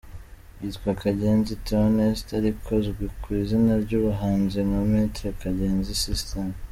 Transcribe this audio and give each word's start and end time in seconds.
Yitwa 0.61 0.91
Kanyenzi 1.01 1.53
Theoneste 1.65 2.29
ariko 2.39 2.67
azwi 2.79 3.05
ku 3.21 3.27
izina 3.41 3.73
ry’ubuhanzi 3.83 4.57
nka 4.67 4.81
Maitre 4.91 5.29
Kanyenzi 5.41 5.93
System. 6.05 6.47